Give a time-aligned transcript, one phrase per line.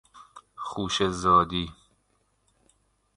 [0.55, 1.71] خوشه زادی